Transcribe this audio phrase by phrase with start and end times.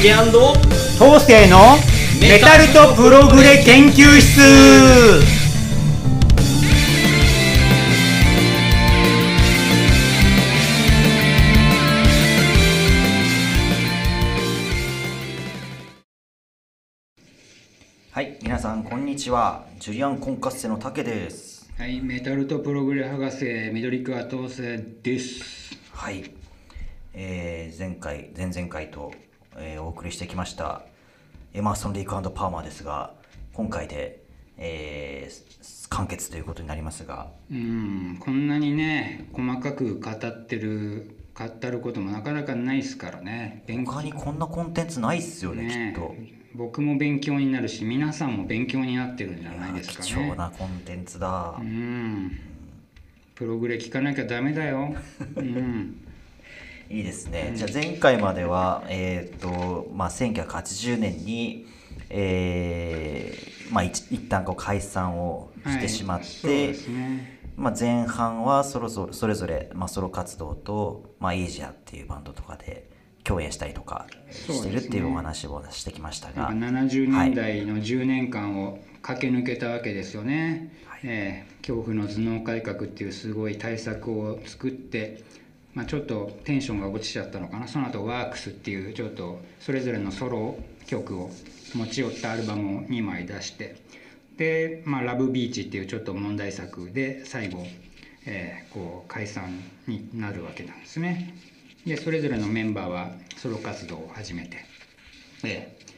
[0.00, 1.74] 竹東勢の
[2.20, 4.40] メタルとプログレ研究室。
[18.12, 19.66] はい皆さんこんにちは。
[19.80, 21.68] ジュリアン・コンカッセの竹です。
[21.76, 25.76] はい、メタルとプログレ博士、緑川当世です。
[25.90, 26.30] はい、
[27.14, 29.12] えー前回前々回と、
[29.60, 30.82] えーお送りしてきました
[31.54, 33.14] エマーソン・レイクパーマーですが
[33.52, 34.22] 今回で、
[34.56, 35.58] えー
[35.88, 37.28] 完結ということになりますが。
[37.50, 43.64] うん、こんなにね、細かく語ってる、語ることもなかなかないですからね。
[43.66, 46.14] 勉他にこんなコンテンツないっすよねねきっと。
[46.54, 50.34] 僕も勉強になるし、皆さんも勉強になってるんじゃないですか貴重ね。
[50.36, 52.38] なコンテンツだ、うん、
[53.34, 54.94] プログレ聞かなきゃダメだよ。
[55.36, 56.00] うん、
[56.90, 61.66] いいですね、じゃあ前回まではえっ、とまあ1980年に
[62.08, 67.38] えーまあ一一旦こう解散をしてしまって、はいね。
[67.56, 72.88] まあ、前半はそれぞれそれぞれ、まあ、ソロ活動と、まあ、エイジアっていうバンドとかで
[73.24, 81.00] 共演したりとかしてるっていうお話をしてきましたが、なんか70年代の10年間を駆け抜けたわけですよね、はい。
[81.04, 85.22] えー恐怖の頭脳改革っていうすごい対策を作って、
[85.78, 87.68] まあ、ちょっとテンションが落ちちゃったのかな。
[87.68, 91.30] その後ワークスっていうちょっとそれぞれのソロ曲を
[91.72, 93.76] 持ち寄ったアルバムを2枚出して。
[94.36, 97.64] で、まあ、ラブビーチっていうちょっと問題作で最後、
[98.26, 101.36] えーこう解散になるわけなんですね。
[101.86, 104.56] でそれぞれのメンバーはソロ活動を始めて。
[105.44, 105.88] えー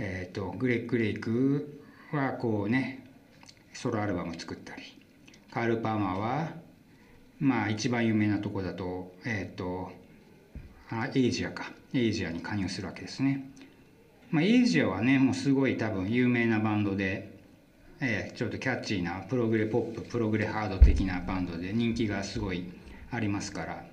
[0.00, 1.80] えーとグレッグ・レイク
[2.12, 3.06] はこうね
[3.72, 4.82] ソロアルバム作ったり
[5.50, 6.63] カール・パーマーは
[7.40, 9.92] まあ一番有名なとこだとえっ、と
[10.90, 13.50] あエイジアかエイジアに加入するわけですね。
[14.30, 17.38] まあ、エイジアはねもうすごい多分有名なバンドで、
[18.00, 22.72] えーちょっとキャッチーなプログレポッププログレハード的なバンドで人気がすごい
[23.10, 23.84] ありますから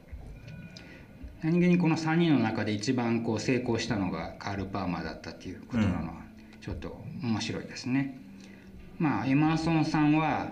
[1.43, 6.13] 何気にこの3人の中で一番こう成功したのがカール・パーマーだったっていうことなのは
[6.61, 8.19] ちょっと面白いですね。
[8.99, 10.51] まあエマーソンさんは、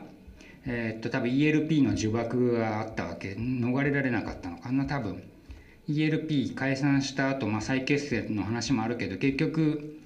[0.71, 5.23] えーっと多分 ELP の呪縛があったわけ逃れられなかったのかな多分
[5.89, 9.99] ELP 解散した後、まあ再結成の話もあるけど結局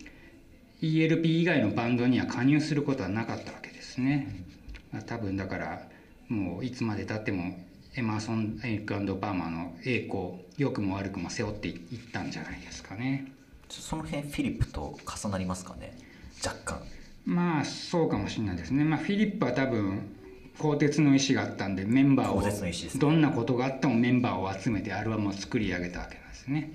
[0.82, 4.46] ELP 以外のバンドには加入することはなかったわけですね。
[4.94, 5.82] まあ多分だから
[6.30, 7.58] もういつまでたっても
[7.96, 11.78] エマーソン・レイク・パーマーの栄光良くも悪くも背負っていっ
[12.14, 13.30] たんじゃないですかね。
[13.70, 15.98] その辺フィリップと重なりますかね
[16.46, 16.82] 若干
[17.26, 18.86] まあそうかもしれないですね。
[18.86, 20.23] まあフィリップは多分
[20.60, 26.72] 鋼鉄の意志があったんでメンバーをねどんなことがあってもメンバーを集めてアルバムを作り上げたわけなんですね。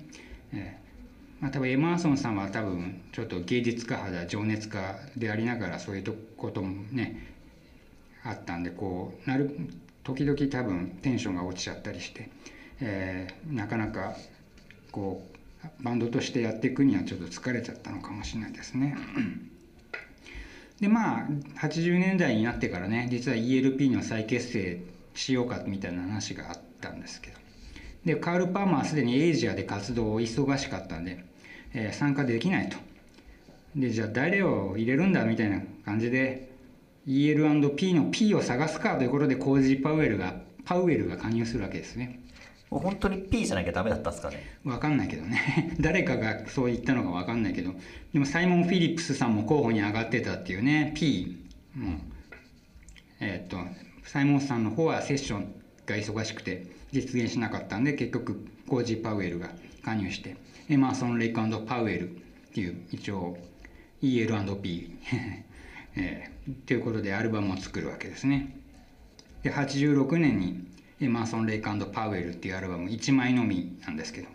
[0.53, 0.89] ええ
[1.39, 7.27] まあ多分エマーソンさんは多分ちょっと芸術家肌情熱家でありながらそういうこともね
[8.23, 9.57] あったんでこうなる
[10.03, 12.29] 時々多分テンションが落ちちゃったりして、
[12.81, 14.15] えーなかなか
[14.91, 18.97] こうバンドとしてやっていくにはちょっと疲れちゃったのかもしれないですね。
[20.79, 21.27] でまあ
[21.59, 24.81] 80年代になってからね実は ELP の再結成
[25.13, 27.39] しようかみたいな話があったんですけど。
[28.05, 31.25] でカール・パーマーはすでにエイジアで活動を忙しかったんで、
[31.73, 32.77] えー参加できないと。
[33.75, 36.49] でじゃあ誰を入れるんだみたいな感じで
[37.07, 40.35] EL&P の P を探すかということでコージー・パウエルが
[40.65, 42.19] パウエルが加入するわけですね。
[42.69, 44.59] もう本当に P じゃなきゃダメだったんですかね？
[44.63, 45.75] わかんないけどね。
[45.81, 47.73] 誰かがそう言ったのかわかんないけど。
[48.13, 50.93] でもサイモン・フィリップスさんも候補に上がってたっていうね。
[50.95, 51.37] P
[51.75, 51.99] も
[53.19, 53.57] えーっと
[54.03, 55.53] サイモンさんの方はセッション
[55.85, 59.49] が忙しくて実現しなかったんで結局コージー・パウエルが
[59.83, 60.35] 加入して。
[60.69, 62.13] エマーソン・レイクパウエルっ
[62.53, 63.37] ていう一応
[64.03, 64.95] EL&P
[65.97, 68.55] えーということでアルバムを作るわけですね。
[69.43, 70.67] で86年に
[71.01, 74.27] エマーソン・レイクパウエルっていうアルバム1枚のみなんですけど、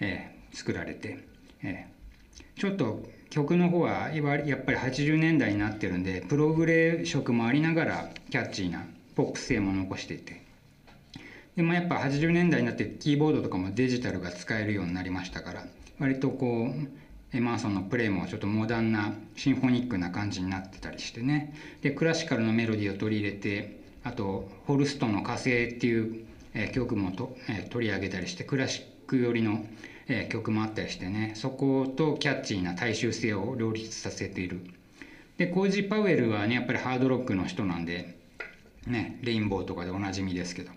[0.00, 1.18] えー作られて、
[1.62, 1.96] えー
[2.56, 10.42] ちょっと曲の方はやっぱり80年代になってるんでプログレ色もありながらキャッチーなポップ性も残していて。
[11.54, 15.66] でもやっぱ80年代になってキーボードとかもデジタルが使えるようになりましたから
[15.98, 21.54] 割とこうエマーソンのプレイもちょっとモダンなシンフォニックな感じになってたりしてね。
[21.82, 26.24] でクラシカルのメロディーを取り入れてあとホルストンの火星っていう、
[26.54, 29.66] えー曲もと、えー取り上げたりしてクラシック寄りの、
[30.06, 31.32] えー曲もあったりしてね。
[31.34, 34.60] そことキャッチーな大衆性を両立させている。
[35.38, 38.16] でコージー・パウエルはねやっぱりハードロックの人なんで
[38.86, 40.70] ねレインボーとかでおなじみですけど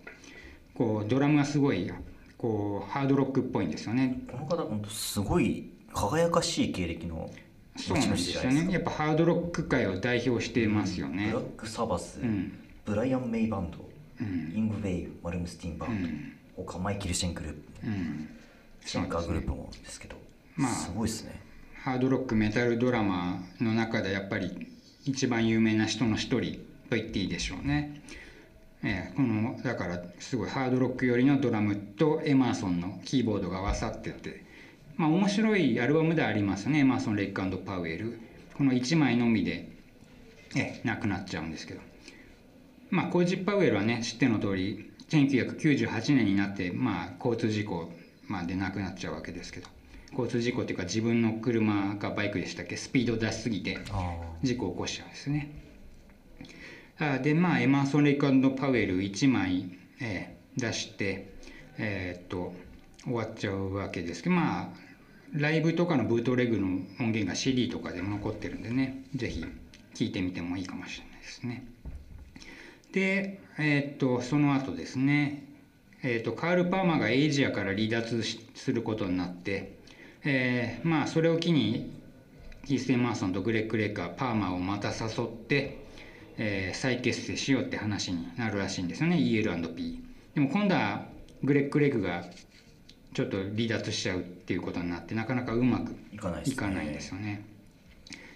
[0.73, 1.89] こうドラムがすごい
[2.37, 4.21] こうハードロックっぽいんですよね。
[4.31, 7.29] この方本当すごい輝かしい経歴の
[7.77, 8.71] そうなんですよね。
[8.71, 11.27] やっぱハードロック界を代表していますよね。
[11.27, 13.77] ブラックサバス、うんブライアン・メイバンド、
[14.19, 14.53] うん。
[14.55, 16.65] イング・ウェイマルムスティンバンド、うん。
[16.65, 18.29] 他マイケル・シェングループうん。
[18.83, 20.15] シェンカーグループもですけど
[20.55, 21.39] まあすごいですね。
[21.75, 24.67] ハードロックメタルドラマーの中でやっぱり
[25.05, 26.55] 一番有名な人の一人
[26.89, 28.01] と言っていいでしょうね。
[28.83, 34.43] ええこのだからすごいハードロック寄りのドラムとエマーソンのキーボードが合わさってて
[34.97, 36.79] まあ面白いアルバムではありますね。
[36.79, 38.19] エマーソン・レイクパウエル。
[38.57, 39.69] この1枚のみで、
[40.55, 41.81] ええなくなっちゃうんですけど
[42.89, 47.91] まあコージ・パウエルはね知っての通り1998年になってまあ交通事故
[48.27, 49.67] まあで亡くなっちゃうわけですけど
[50.11, 55.51] 交通事故っていうか自分の車かバイクでしたっけスピード出しすぎてあ事故を起こしちゃうんですね。
[56.99, 59.69] あでまあエマーソン・レイクパウエル1枚、
[60.01, 61.31] えー出して
[61.77, 62.53] えーっと
[63.05, 64.69] 終わっちゃうわけですけどまあ
[65.31, 66.67] ライブとかのブートレグの
[66.99, 69.45] 音源が CD とかでも残ってるんでね是非
[69.93, 71.65] 聴いてみてもいいかもしれないですね。
[72.91, 75.45] で、えーっとその後ですね、
[76.03, 79.77] えーっとカール・パーマーがエイジアから離脱しすることになって、
[80.23, 81.91] えーまあそれを機に
[82.65, 85.85] キース・エマーソンとグレッグ・レイカーパーマーをまた誘って、
[86.37, 90.03] えー再結成しようって話になるらしいんですよね EL&P
[90.35, 91.05] でも今度は
[91.43, 92.23] グレッグ・レイクが
[93.13, 95.95] ちょっと離脱しちゃうっていうことになってなかなかうまく
[96.45, 97.43] いかないんですよね。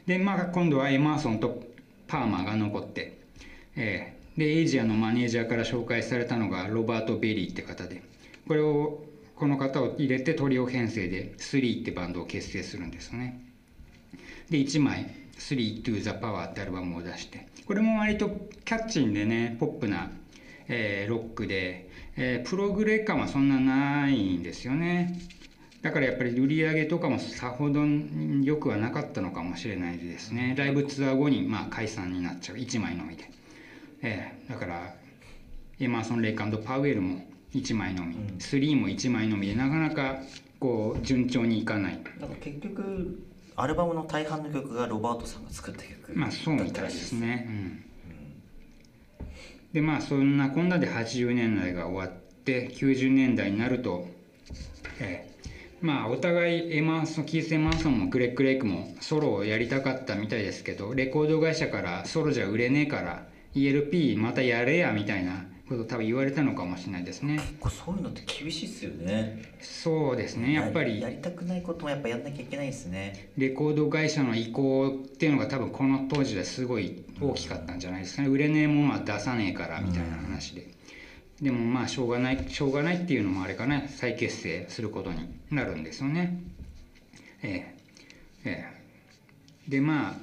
[0.06, 1.64] でまあ今度はエマーソンと
[2.08, 3.20] パーマーが残って、
[3.76, 8.02] えーでエイジアのマネージャーから紹介されたのがロバート・ベリーって方で
[8.48, 9.04] これを
[9.36, 13.42] この方を入れてトリオ編成で3ってバンドを結成するんですね。
[14.50, 20.12] で1枚「3 to the Power」ってアルバムを出してこれも割とキャッチーでねポップな、
[20.68, 25.20] えーロックで、えープログレ感はそんなないんですよね。
[25.82, 27.82] だからやっぱり売り上げとかもさほど
[28.42, 30.56] 良くはなかったのかもしれないですね。
[30.58, 32.56] ライブツアー後にまあ解散になっちゃう。
[32.56, 33.30] 1枚のみで、
[34.04, 34.94] えーだから
[35.80, 38.22] エマーソン・レイクパウエルも1枚のみ、うん。
[38.38, 40.20] 3も1枚のみでなかなか
[40.60, 41.98] こう順調にいかない。
[41.98, 43.24] か結局
[43.56, 47.48] アルバムの大半の曲がロバートさんが作った曲まあそうみたいですね。
[47.50, 47.86] うん、
[49.74, 54.08] でまあそんなこんなで80年代が終わって90年代になると、
[55.00, 55.34] えー
[55.82, 67.36] まあお互いエマーソンキース・エマーソンもグレッグ・レイクもソロをやりたかったみたいですけどレコード会社からソロじゃ売れねえから ELP またやれやみたいなこと多分言われたのかもしれないですね。
[67.36, 69.54] 結構そういうのって厳しいっすよね。
[69.62, 70.54] そうですね。
[70.54, 73.32] やっぱりやりたくないこともやっぱやんなきゃいけないですね。
[73.38, 78.28] レコード会社の意向っていうのが多分この当時ですごい大きかったんじゃないですかね。
[78.28, 80.68] 売れねえものは出さねえからみたいな話で、
[81.42, 83.88] でもまあしょうがないしょうがないっていうのもあれかな。
[83.88, 86.44] 再結成することになるんですよね。
[87.42, 87.76] え
[88.46, 88.50] え。
[88.50, 88.66] え
[89.68, 89.70] え。
[89.70, 90.16] でまあ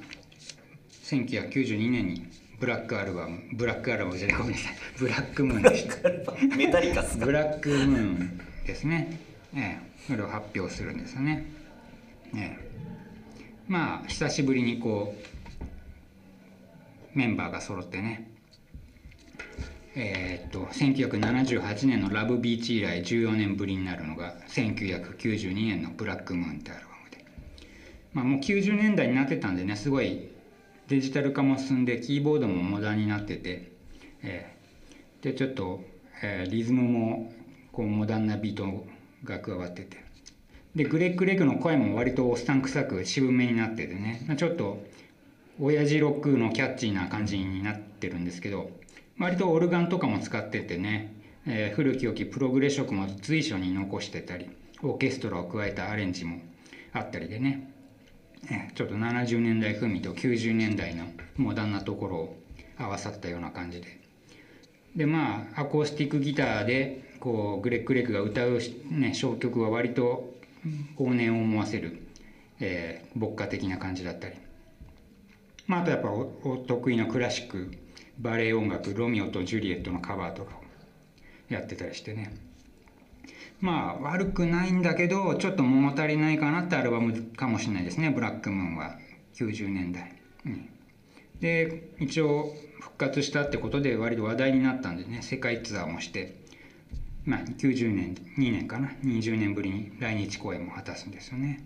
[1.05, 2.30] 1992年に
[2.61, 4.75] ブラックアルバムブラックアルバムじゃないごめんなさい。
[4.99, 6.11] ブラックムーンでした。
[6.57, 7.25] メタリカっすか？
[7.25, 9.19] ブラックムーンですね、
[9.55, 11.51] ええ、それを発表するんですよね、
[12.37, 12.59] ええ、
[13.67, 15.17] まあ久しぶりにこ
[17.15, 18.29] うメンバーが揃ってね。
[19.97, 27.25] えーっと1978年の「ラブビーチ」以来14年ぶりになるのが1992年の「ブラックムーン」ってアルバムで、
[28.13, 30.29] まあ、もう90年代になってたんでねすごい
[30.91, 33.71] デジタル化も進んでキーボードもモダンになってて、
[34.25, 35.85] えーでちょっと、
[36.21, 37.33] えーリズムも
[37.71, 38.87] こうモダンなビート
[39.23, 39.99] が加わってて。
[40.75, 44.35] でグレッグ・レグの声も割とおっさん臭く渋めになっててね。
[44.37, 44.85] ちょっと
[45.61, 48.73] 親父ロックのキャッチーな感じになってるんですけど
[49.17, 51.15] 割とオルガンとかも使っててね、
[51.47, 54.51] えー古き良きプログレ色も随所に残してたり
[54.83, 56.41] オーケストラを加えたアレンジも
[56.93, 57.71] あったりでね、
[58.75, 61.07] ちょっと70年代風味と90年代の
[61.37, 62.37] モダンなところを
[62.79, 64.01] 合わさったような感じで。
[64.97, 68.59] でまあアコースティックギターでこうグレッグ・レッグが歌う、
[68.91, 70.35] ね、小曲は割と
[70.97, 72.03] 往年を思わせる、
[72.59, 74.37] えー牧歌的な感じだったり、
[75.67, 77.73] まあ、あとやっぱお得意のクラシック
[78.19, 80.63] バレエ音楽「ロミオとジュリエット」のカバーとかを
[81.53, 82.50] やってたりしてね。
[83.61, 88.99] まあ悪くないんだけどちょっと物足りないかなってアルバムかもしれないですね「ブラックムーン」は。
[89.35, 90.13] 90年代
[90.45, 90.69] に。
[91.41, 96.37] で一応復活したってことで割と話題になったんでね世界ツアーもして、
[97.25, 98.89] まあ、90年2年かな。
[99.05, 101.65] 20年ぶりに来日公演も果たすんですよね。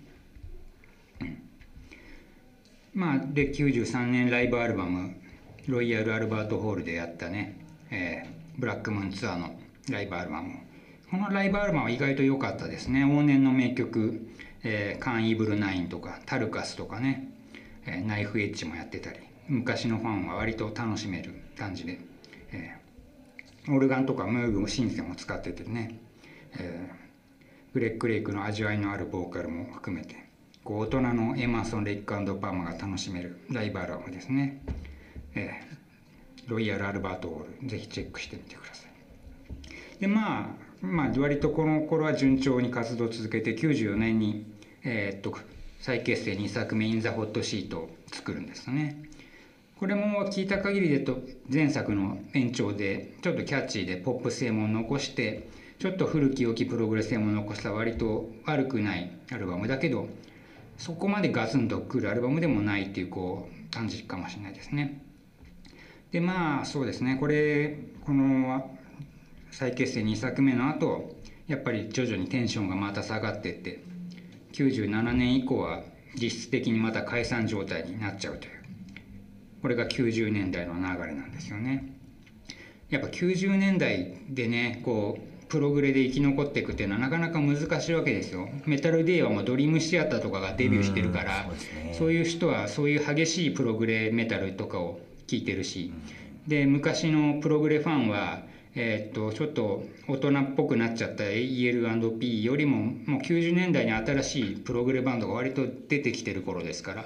[2.93, 5.17] まあで93年ライブアルバム
[5.67, 7.59] ロイヤル・アルバート・ホールでやったね、
[7.91, 9.59] えーブラックムーンツアーの
[9.91, 10.55] ライブアルバム。
[11.15, 13.05] このライブアルバムは意外と良かったですね。
[13.05, 14.27] 往年の名曲
[14.65, 17.29] 「えー、カン・イーブル・ナイン」とか「タルカス」とかね、
[17.87, 22.01] えー、ナイフ・エッジもやってたり昔のファンは割と楽しめる感じで、
[22.51, 26.01] えー、オルガンとかムーグシンセも使っててね、
[26.59, 30.17] えー、グレッグ・レイクの味わいのあるボーカルも含めて
[30.65, 34.63] こう大人のエマーソン・レックパーマが楽しめるライブアルバムですね、
[35.37, 40.01] えー、ロイヤル・アルバート・ホールぜひチェックしてみてください。
[40.01, 44.47] でまあまあ割とこの頃は順調に活動を続けて94年に
[44.85, 45.37] えー、っと
[45.81, 49.03] 再結成2作目「イン・ザ・ホット・シート」を作るんですね
[49.79, 51.19] これも聞いた限りでと
[51.53, 55.49] 前作の延長でちょっとキャッチーでポップ性も残して
[55.79, 60.09] ちょっと古き良きプログレス性も残した割と悪くないアルバムだけど
[60.79, 65.01] そこまでガツンとくるアルバムでもないっていうこう感じかもしれないですね。
[66.13, 67.77] でまあそうですねこれ
[68.07, 68.77] この
[69.57, 71.15] 再結成2作目の後
[71.47, 73.85] やっぱり徐々にテンションがまた下がってって
[74.53, 75.81] 97年以降は
[76.21, 78.65] 実質的にまた解散状態になっちゃうという
[79.63, 81.95] これが90年代の流れなんですよね。
[82.91, 88.49] やっぱ90年代でねこうプログレで生き残っていくっていうのはなかなか難しいわけですよ。
[88.67, 91.47] メタルデイはもうドリームシアターとかがデビューしてるから、
[91.93, 95.93] そういう人はそういう激しいプログレメタルとかを聴いてるし、
[96.47, 98.41] で昔のプログレファンは、
[98.75, 107.05] えー、っとちょっと大人っぽくなっちゃった EL&P よりももう90年代に新しいプログレバンドが割と出てきてる頃ですから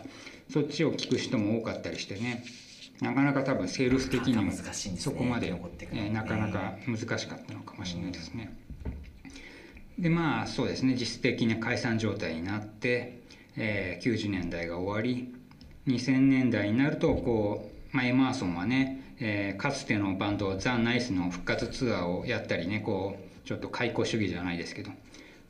[0.51, 2.45] そっちを聴く人も多かったりしてね。
[3.01, 5.55] なかなか多分セールス的にもそこまで、
[5.93, 8.57] えなかなか難しかったのかもしれないですね。
[9.99, 13.21] でまあそうですね実質的な解散状態になって、
[13.57, 15.35] えー、90年代が終わり
[15.89, 24.91] 2000年代になるとこう、まあ、エマーソンはね、えー、かつてのバンドザ・ナイスの復活ツアーをやったりねこうちょっと開口主義じゃないですけど、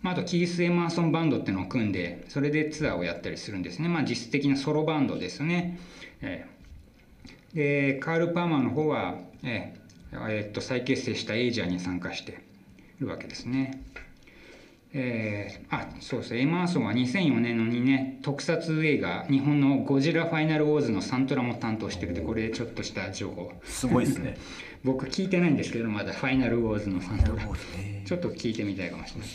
[0.03, 5.79] まあ、あとキース・エマーソンバンドっていうのを組んでそれでツアーをやったりするんですねまあ実質的なソロバンドですね。
[6.21, 6.59] えー
[7.55, 9.75] でカール・パーマーの方は、え
[10.13, 12.37] えっと再結成したエイジャーに参加してい
[13.01, 13.83] るわけですね。
[15.01, 23.53] えー、あそうですエマーソンは2004年のにね特撮映画日本の「ゴジラファイナルウォーズ」のサントラも担当してるでこれちょっとした情報。
[23.63, 24.37] すごいですね。
[24.85, 27.49] 僕聞いてないんですけどまだ「ファイナルウォーズ」のサントラ。
[28.05, 29.29] ちょっと聞いてみたいかもしれない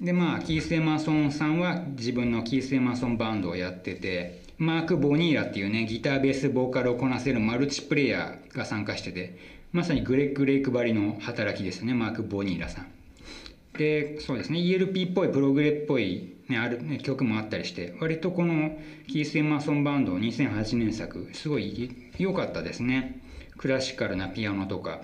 [0.00, 9.36] でまあキース・エマーソンさんは自分のキース・エマーソンバンドをやっててマーク・ボニーラっていうねギターベースボーカルをこなせるマルチプレイヤーが参加してて
[9.72, 12.86] まさにグレッグ・レイクばりの働きですねマーク・ボニーラさん
[13.80, 18.76] でそうですね ELP っぽいプログレっぽい、ね、ある、ね、曲もあったりして割とこの
[19.08, 23.22] キース・エマーソンバンド2008年作すごい良かったですね。
[23.56, 25.00] クラシカルなピアノとか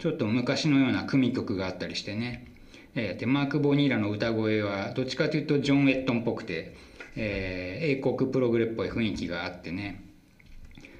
[0.00, 2.52] ちょっと昔のような組曲があったりしてね、
[2.96, 6.76] え、でマーク・ボニーラの歌声はどっちかというとジョン・ウェットンっぽくて
[7.18, 10.02] えー、英国プログレっぽい雰囲気があってね。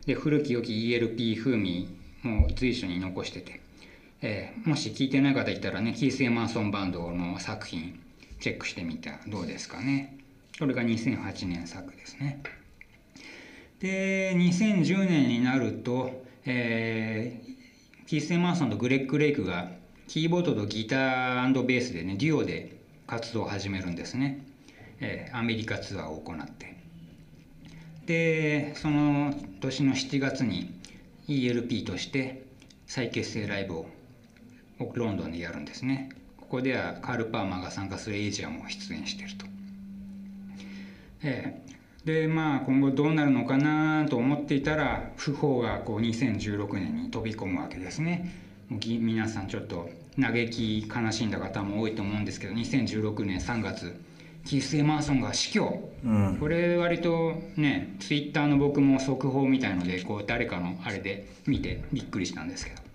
[0.06, 1.88] で古き良き ELP 風味
[2.22, 3.60] も随所に残してて、
[4.22, 8.00] えー、もし聞いてない方いたらねキース・エマーソンバンドの作品
[8.40, 10.18] チェックしてみたらどうですかね。
[10.58, 12.42] これが2008年作ですね。
[13.78, 19.70] で2010年になると、えー、キース・エマーソンとグレッグ・レイクが
[20.08, 24.46] キーボードとギターベースでねデュオで活動を始めるんですね。
[25.00, 26.76] えー、アメリカツアーを行って。
[28.06, 30.72] でその年の7月に
[31.28, 32.44] ELP として
[32.86, 33.86] 再結成ライブを
[34.78, 36.10] ロンドンでやるんですね。
[36.36, 39.46] ここではカール・パーマーが参加するエイジアも出演していると、
[41.22, 48.32] えー、でまあ今後どうなるのかなと思っていたら訃報がこう2016年に飛び込むわけですね。
[48.68, 49.88] 皆さんちょっと
[50.20, 54.00] 嘆き悲しんだ方も多いと思うんですけど2016年3月
[54.44, 62.85] キース・エマーソンが死去、うん、これ割とねツイッターの僕も速報みたいのでこう誰かのあれで見てびっくりしたんですけど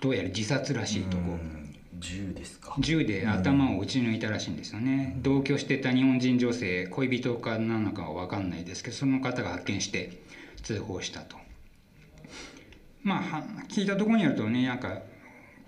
[0.00, 2.74] どうやら自殺らしいとこ、うん、銃ですか。
[2.78, 10.22] 銃で頭を撃ち抜いたらしいんですよね、うん、同居してた日本人女性恋人かなのかは分かんないですけどその方が発見して
[10.62, 11.36] 通報したと。
[13.02, 14.98] まあ聞いたところによるとねなんか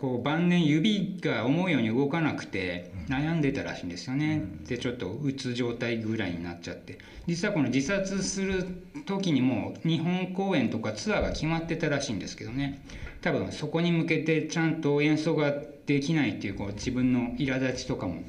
[0.01, 6.99] こう晩年指が思うように動かなくて悩んでたらしいんですよね、でちょっとうつ状態ぐらいになっちゃって。
[7.27, 8.65] 実はこの自殺する
[9.05, 12.83] 時にも日本公演とかツアーが決まってたらしいんですけどね。
[13.21, 15.53] 多分そこに向けてちゃんと演奏が
[15.85, 18.23] できないっていうこう自分の苛立ちとかも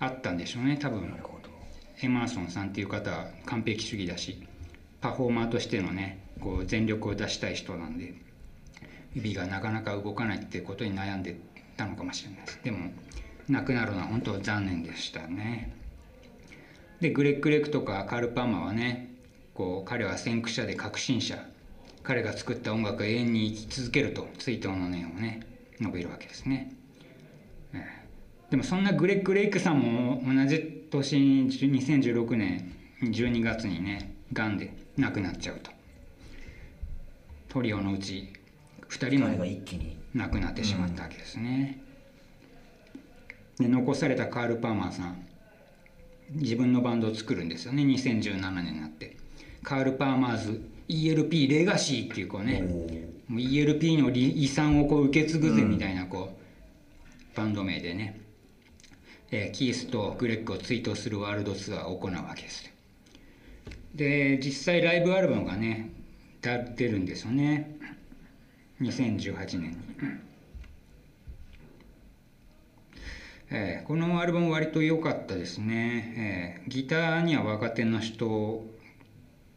[0.00, 0.76] あったんでしょうね。
[0.76, 1.14] 多分
[2.02, 4.44] エマーソンさんっていう方は完璧主義だし
[5.00, 8.25] パフォーマーとしてのねこう全力を出したい人なんで。
[9.16, 11.36] 指がなかなか動かないってことに悩んで
[11.76, 12.60] たのかもしれないです。
[12.62, 12.90] でも
[13.48, 15.74] 亡くなるのは本当残念でしたね。
[17.00, 19.14] でグレッグ・レクとかカル・パーマはね
[19.54, 21.44] こう彼は先駆者で革新者。
[22.02, 25.40] 彼が作った音楽が永遠に生き続けると追悼の念をね
[25.80, 26.72] 述べるわけですね、
[28.48, 35.72] でもそんなグレッグ・レイクさんも同じ年2016年12月にねがんで亡くなっちゃうと。
[37.48, 38.32] トリオのうち
[38.88, 39.28] 2人も
[40.14, 41.80] 亡くなってしまったわけですね、
[43.58, 45.26] で残されたカール・パーマーさん
[46.32, 47.84] 自分のバンドを作るんですよね。
[47.84, 49.16] 2017年になって。
[49.62, 56.36] カール・パーマーズ ELP レガシーっていうこうねもう ELP の遺産をこう受け継ぐぜみたいなこ
[57.34, 58.20] う、バンド名でね、
[59.30, 62.70] えー、キースとグレッグを追悼するワールドツアーを行うわけです。
[63.94, 65.92] で実際ライブアルバムがね
[66.42, 67.75] 出るんですよね
[68.80, 69.76] 2018年に、
[73.50, 78.64] えー、このアルバム割と良かったですね、えー、ギターには若手の人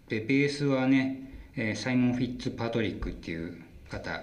[0.08, 4.22] でベースはね、えー、サイモン・フィッツパトリックっていう方、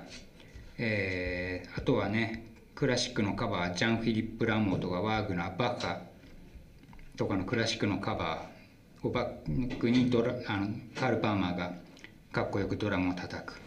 [0.78, 6.00] えー、あとはねクラシックのカバージャン・フィリップ・ランモーとかワーグナーバッハ。
[7.16, 11.72] とかのクラシックのカバーをバックにドラあのカール・パーマーが
[12.32, 13.65] かっこよくドラムを叩く。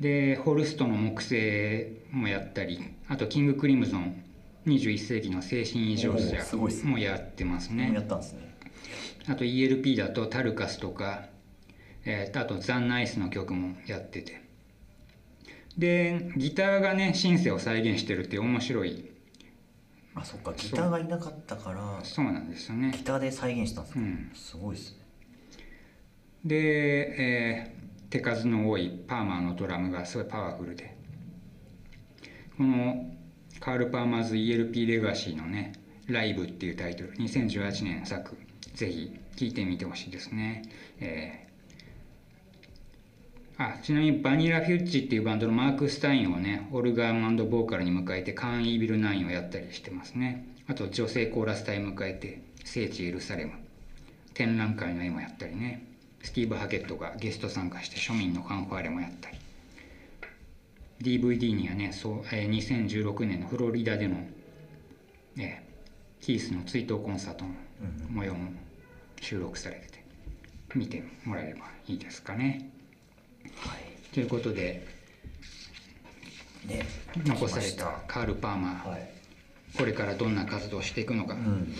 [0.00, 4.22] でホルストの木星もやったりあとキング・クリムゾン
[4.66, 6.36] 21世紀の精神異常者
[6.84, 7.92] もやってますね。
[7.94, 8.54] やったんですね。
[9.28, 11.26] あと ELP だとタルカスとか、
[12.04, 14.42] えー、あとザンナイスの曲もやってて。
[15.76, 19.10] でギターがねシンセを再現してるって面白い。
[20.14, 20.52] あそっか。
[20.56, 22.92] ギターがいなかったからそうなんですよね。
[22.94, 24.98] ギターで再現したんですか、うん、すごいですね。
[26.44, 26.56] で、
[27.20, 27.77] えー、
[28.10, 30.96] 手数の多いパーマーのドラムがすごいパワフルで。
[32.56, 33.14] この
[33.60, 35.72] カール・パーマーズ ELP レガシーのね
[36.06, 38.36] ライブっていうタイトル2018年作
[38.74, 40.62] ぜひ聴いてみてほしいですね、
[40.98, 50.46] えー、あちなみにバニラ・フュッチっていうバンドのマーク・スタインをねオルガンボーカルに迎えてカーン・イービル・ナインをやったりしてますね。
[50.66, 53.52] あと女性コーラス隊迎えて聖地エルサレム
[54.34, 55.87] 展覧会の絵もやったりね。
[56.22, 59.38] スティーブ・ハケットがゲスト参加して庶民のファンファーレもやったり。
[61.00, 64.16] DVD にはねそう、えー、2016年のフロリダでの、
[65.38, 67.52] えー、キースの追悼コンサートの
[68.10, 68.50] 模様も
[69.20, 70.04] 収録されてて
[70.74, 72.70] 見てもらえればいいですかね。
[73.56, 74.86] はい、ということで、
[76.66, 76.84] ね、
[77.24, 78.02] 残された。
[78.06, 79.10] カール・パーマー、はい、
[79.76, 81.72] これからどんな活動をしていくのか、うん、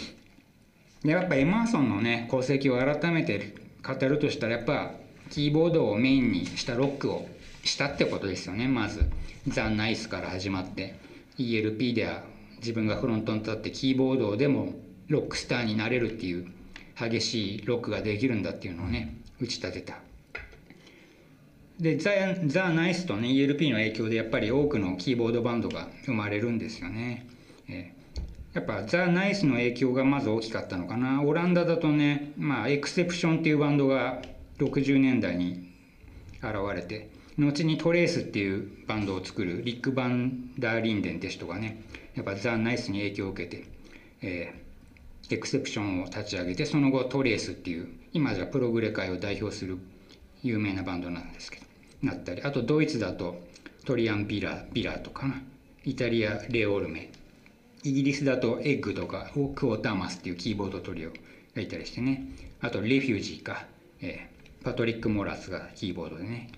[1.02, 4.92] でやっぱエマーソンのね功績を改めて語るとしたらやっぱ
[5.30, 7.28] キーボードをメインにしたロックを
[7.64, 8.66] したってことですよね。
[8.68, 9.04] まず
[9.46, 10.94] ザ・ナイスから始まって
[11.38, 12.22] ELP では
[12.58, 14.74] 自分がフロントに立ってキーボードでも
[15.08, 16.46] ロックスターになれるっていう
[16.98, 19.98] 激しいロックができるんだっていうのをね打ち立てた。
[21.78, 22.10] でザ・
[22.46, 27.28] ザ・ナイスとね ELP の影響でやっぱり多くのキーボードバンドが生まれるんですよね、
[27.68, 27.97] えー、
[28.54, 31.22] やっぱザ・ナイスの影響がまず大きかったのかな。
[31.22, 34.22] オランダだとねまあエクセプションっていうバンドが
[34.58, 35.72] 60年代に
[36.42, 41.84] 現れて後にトレースっていうバンドを作るリック・バンダーリンデンって人がね
[42.14, 43.64] やっぱザ・ナイスに影響を受けて、
[44.22, 44.54] え
[45.30, 49.78] エクセプションを立ち上げてその後トレースっていう今じゃプログレ界を代表する
[50.42, 51.66] 有名なバンドなんですけど
[52.02, 53.40] なったりあとドイツだと
[53.84, 55.40] トリアンビラートとかな。
[55.84, 57.10] イタリアレ・オルメ。
[57.88, 61.10] イギリスだとエッグとかクォーターマスっていうキーボードトリオ
[61.54, 62.28] がいたりしてね。
[62.60, 63.66] あとレフュージーか、
[64.02, 66.50] えー、パトリック・モラスがキーボードでね、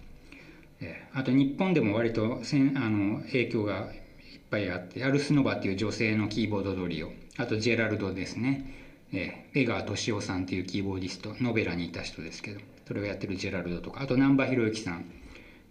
[0.80, 3.92] えー、あと日本でも割とせんあの影響が
[4.32, 7.12] いっぱいあってアルスノバっていう女性のキーボードトリオ。
[7.36, 14.02] あとジェラルドですね、えー、永川敏郎さんっていうキーボーディストノベラにいた人ですけどそれをやってるジェラルドとか。
[14.02, 15.04] あと難波弘之さん。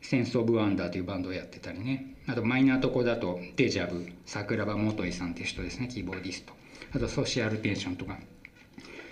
[0.01, 2.15] センス・オブ・ワンダーというバンドをやってたりね。
[2.27, 6.53] あとマイナーとこだとデジャブ桜庭統さんっていう人ですねキーボーディスト。
[6.93, 8.17] あとソシアルテンションとか。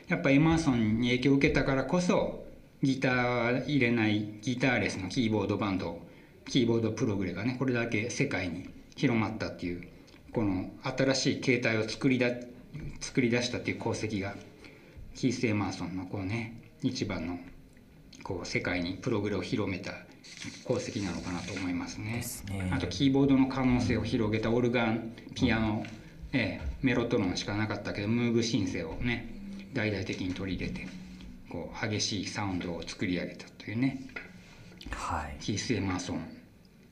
[0.08, 2.46] やっぱエマーソンに影響を受けたからこそ
[2.82, 6.00] ギター入れないギターレスのキーボードバンド
[6.46, 9.88] キーボードプログレがねこれだけ世界に広まったっていう
[10.32, 12.30] この新しい形態を作りだ
[13.02, 14.36] 作り出したっていう功績が
[15.16, 17.40] キース・エマーソンのこうね一番の
[18.28, 19.94] こう世界にプログレを広めた
[20.66, 22.22] 功績なのかなと思いますね。
[22.22, 22.70] すね。
[22.74, 25.86] あとキーボードの可能性を広げたオルガンピアノ、
[26.34, 29.34] ええ、メロトロンしかなかったけどムーグシンセをね
[29.74, 30.88] 大々的に取り入れて
[31.50, 34.02] こう激しいサウンドを作り上げたというね。
[34.92, 35.38] はい。
[35.40, 36.38] キース・エマーソン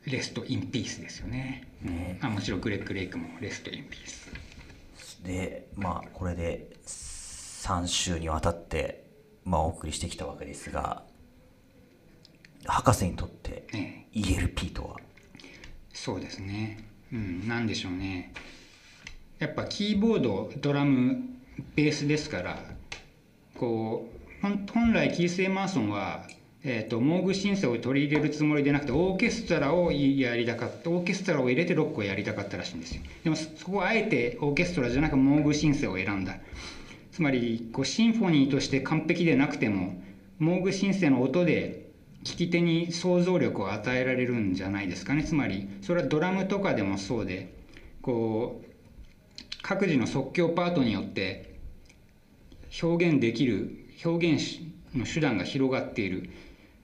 [0.05, 1.67] rest in peace ですよね。
[1.81, 2.17] ね。
[2.21, 5.21] あもちろんグレッグ・レイクも rest in peace。
[5.23, 9.03] でまあこれで3週にわたって、
[9.43, 11.03] まあ、お送りしてきたわけですが
[12.67, 14.97] 博士にとってえ ELP とは？
[15.93, 16.83] そうですね。
[17.11, 18.33] うんなんでしょうね。
[19.39, 21.19] やっぱキーボードドラム
[21.75, 22.59] ベースですから
[23.57, 26.27] こう本本来キース・エマーソンは、
[26.63, 33.01] えー、とモーグシンセを取り入れるつもりでなくてオーケストラをやりたかったオーケストラを入れてロックをやりたかったらしいんですよ。
[33.23, 36.37] でもそそこはあえてオーケストラじゃなくモーグシンセを選んだ。
[37.11, 40.01] つまりこうシンフォニーとして完璧でなくても
[40.39, 41.84] モーグシンセの音で
[42.25, 45.23] 聴き手に想像力を与えられるんじゃないですかね。
[45.23, 47.53] つまりそれはドラムとかでもそうで
[48.01, 48.65] こう
[49.61, 51.55] 各自の即興パートによって
[52.81, 54.59] 表現できる表現
[54.93, 56.29] の手段が広がっている。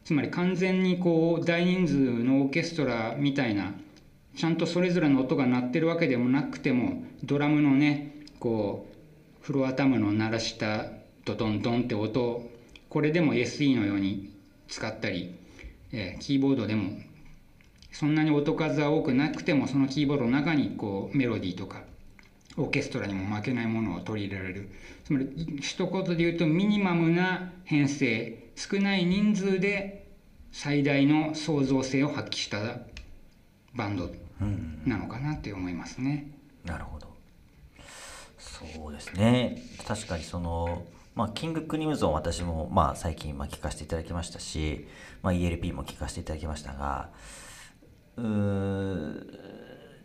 [0.04, 3.73] つまり完全にこう大人数のオーケストラみたいな
[4.36, 10.86] ちゃんとそれぞれの音が鳴ってるわけでもなくてもドラムのねこうフロアタムの鳴らした
[11.25, 12.49] ドドンドンって音
[12.89, 14.30] これでも SE のように
[14.71, 15.36] 使ったり、
[15.91, 16.93] えーキーボードでも
[17.91, 21.84] そんなに音数は多くなくてもそのキーボードの中にこうメロディーとか
[22.57, 24.69] オーケストラにも負けないものを取り入れられる。
[25.03, 30.07] つまり一言で言うとミニマムな編成少ない人数で
[30.51, 32.79] 最大の創造性を発揮した
[33.73, 34.10] バンド
[34.86, 36.31] なのかなって思いますね。
[36.65, 37.07] なるほど。
[38.38, 39.62] そうですね。
[39.86, 44.88] 確かにそのまあキングクリムゾン私もまあ最近まあ聞かせていただきましたし、
[45.21, 47.10] まあ、ELP も聞かせていただきましたが
[48.17, 48.21] う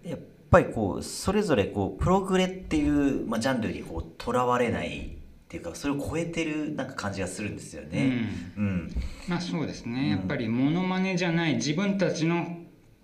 [0.08, 0.18] やっ
[0.50, 5.16] ぱりこうそれぞれこうプログレっていう、まあ、ジャンルにこうとらわれない
[5.46, 8.28] っていうかそれを超えてるなんか感じがするんですよね。
[8.56, 8.92] うん、
[9.28, 10.10] まあそうですね。
[10.10, 12.58] やっぱりモノマネじゃない自分たちの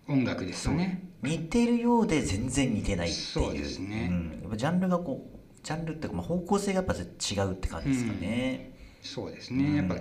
[0.08, 1.08] 音楽ですよね。
[1.22, 3.22] 似てるようで全然似てないっていう。
[3.24, 4.08] そうですね。
[4.10, 8.72] うん、やっぱジャンルがこうジャンルっていうか、まあ、方向性がやっぱ違うって感じですかね。
[9.02, 9.96] そうですね、やっぱ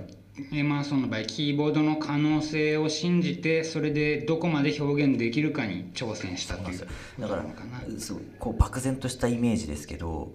[0.54, 6.86] エマーソンの場合キーボードの可能性を信じてそれでどこまで表現できるかに挑戦したというこ
[7.19, 8.00] だからとなのかな。
[8.00, 10.34] そうこう漠然としたイメージですけど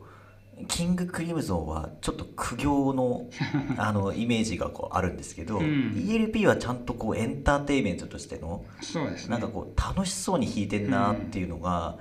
[0.68, 3.28] キングクリムゾンはちょっと苦行の
[3.76, 5.92] あのイメージがこうあるんですけど、うん。
[5.96, 9.32] ELP はちゃんとこうエンターテインメントとしてのそうですね。
[9.32, 11.98] なんかこう楽しそうに弾いてんなっていうのが、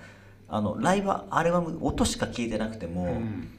[0.48, 3.50] あのライブアルバム音しか聴いてなくても、うん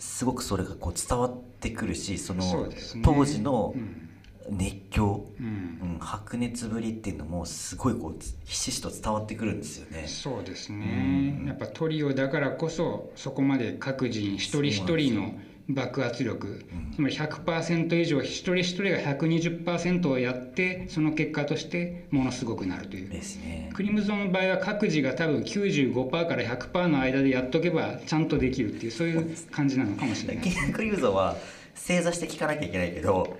[0.00, 2.74] すごくそれがこう伝わってくるしそのね。
[3.04, 4.06] 当時のうん。
[4.48, 5.46] 熱狂、うん。
[5.46, 5.48] う
[5.96, 10.08] ん白熱ぶりっていうのもすごいこうひしひしと伝わってくるんですよね。
[10.08, 15.34] そうですね、やっぱトリオだからこそそこまで各人一人一人の
[15.74, 23.08] 爆発力、つまり100%以上一人一人が120%をやってその結果としてものすごくなるという。
[23.08, 23.70] ですね。
[23.74, 30.44] クリムゾンの場合は各自が多分95%から100%の間でやっとけばちゃんとできるっていうそういう感じなのかもしれない。
[30.72, 31.36] クリムゾンは
[31.74, 33.38] 正座して聴かなきゃいけないけど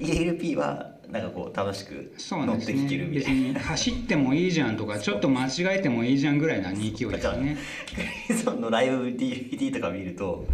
[0.00, 3.40] ELP はなんかこう楽しく乗って聴けるねみたいな。
[3.40, 7.56] 別に走ってもいいじゃんとかちょっと間違えてもいいじゃんぐらいな勢いですよね。
[7.94, 10.46] クリムゾンのライブ DVD とか見ると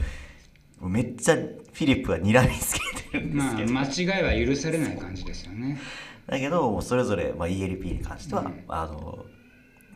[0.88, 5.78] めっちゃフィリップが睨みつけてるんですまあけど、間違いは許されない感じですよね。
[6.26, 9.24] だけどもうそれぞれ、まあ、ELP に関しては、あの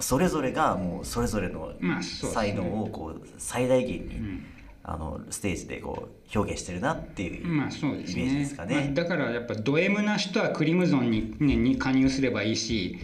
[0.01, 1.73] それぞれがもうそれぞれの
[2.11, 4.47] 才能をこう最大限に、ん。
[4.91, 8.75] あのステージでこう表現してるなっていうイメまあそうですージねですかね。
[8.75, 12.99] まあ、だからやっぱド M な人はクリムゾンに,、ね、に加入すればいいし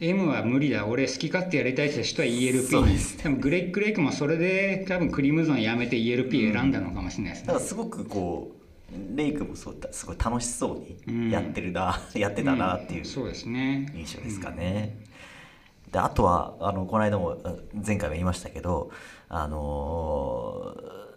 [0.00, 0.86] M は無理だ。
[0.86, 3.16] 俺好き勝手やりたいって人は ELP に、です。
[3.18, 7.46] 多分グレッグ・レイクもそれで多分クリムゾンやめて ELP 選んだのかもしれないですね。
[7.48, 8.52] だからすごくこ
[8.92, 9.92] うレイ君もそうだ。
[9.92, 11.26] すごい楽しそううん。
[11.26, 13.04] にやってるな、 やってたなっていううん。
[13.06, 13.92] そうですね。
[13.94, 15.00] 印象ですかね。
[15.90, 18.90] であとはあのこの間もあ前回も言いましたけど
[19.28, 21.07] あのー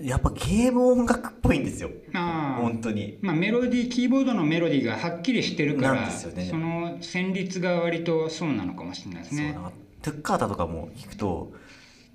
[0.00, 1.90] やっぱゲーム音楽っぽいんですよ。
[2.12, 3.18] 本当に。
[3.22, 6.10] まあ、メロディーキーボードのメロディーがはっきりしてるからね。
[6.10, 9.52] その旋律が割とそうなのかもしれないですね。
[9.54, 11.52] そうトゥッカータとかも聞くと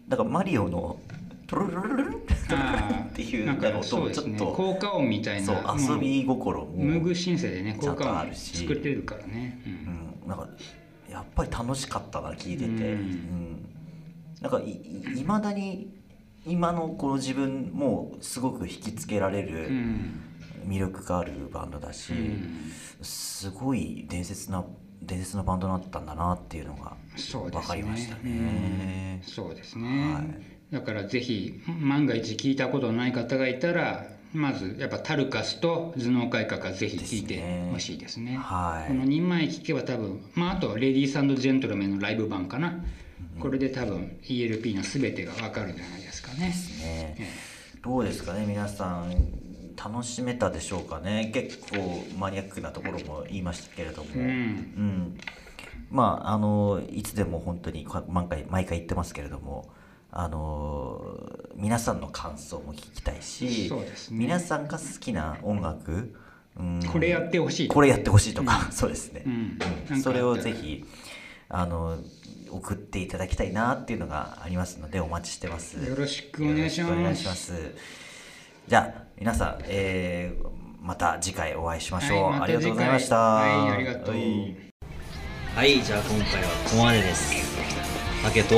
[0.08, 1.00] なんかマリオの
[1.48, 2.62] トロロロロロントロ
[3.10, 10.48] っていうーなんか音ちょっと効果音みたいな遊び心もムーグシンセでね効果音あるし作ってるからね、うんうん、なんか
[11.10, 13.68] やっぱり楽しかったな聞いてて、うんうん
[14.42, 16.01] なんかいいまだに
[16.46, 20.24] 今のこの自分もすごく引きつけられうるん。
[20.68, 22.72] 魅力があるバンドだし、うん。
[23.02, 24.64] すごい伝説な
[25.02, 26.96] 伝説のバンドだったんだなっていうのが
[27.34, 29.20] 分かりましたね。
[29.24, 29.28] うん。
[29.28, 30.74] そうですね、はい。
[30.74, 38.38] だからぜひ万が一聞いたことない方がいたらまずやっぱタルカスと頭脳改革はぜひ聞いてほしいですね。
[38.38, 38.88] はい。
[38.88, 42.84] この2枚聞けば多分、まあ、あとレディースジェントルメンのライブ版かな、
[43.40, 46.50] これで多分 ELP の全てが分かるんじゃないですかね。
[46.50, 47.16] ね。
[47.20, 47.28] え
[47.84, 49.42] どうですかね皆さん
[49.84, 51.32] 楽しめたでしょうかね。
[51.34, 54.22] 結構マニアックなところも言いましたけれども、うん。
[54.22, 55.18] うん。
[55.90, 59.70] まああのいつでも本当にこ毎回毎回言ってますけれども
[60.12, 61.02] あの
[61.56, 63.86] 皆さんの感想も聞きたいし、ね。
[64.12, 66.14] 皆さんが好きな音楽、
[66.58, 69.24] うん、これやってほしいとこれやってほしいとか、そうですね、
[69.90, 70.02] うん。
[70.02, 70.86] それをぜひ
[71.54, 71.98] あの
[72.50, 75.78] 送っていただきたいなっていうのがありますのでお待ちしてます。
[75.84, 76.90] よろしくお願いします。
[76.90, 77.54] よろくお願いします。
[78.68, 83.16] じゃあ皆さん、えーまた次回お会いしましょう、はいまたありがとうございました。
[83.16, 84.16] はいありがとう。
[84.16, 84.56] はい。
[85.56, 87.36] はい、じゃあ今回はここまでです。
[88.24, 88.56] 竹と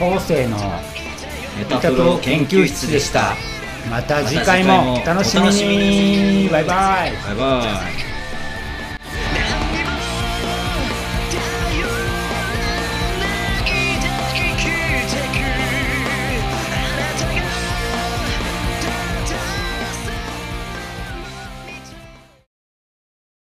[0.00, 0.56] 後世の
[1.56, 3.34] メタプロ研究室でした。
[3.90, 6.48] また次回もお楽しみに。
[6.50, 7.12] バイバイ。
[7.12, 7.62] バイバ
[8.02, 8.05] イ。